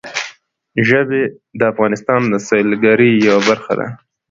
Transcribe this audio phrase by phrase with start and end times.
[0.87, 1.23] ژبې
[1.59, 3.87] د افغانستان د سیلګرۍ یوه برخه ده.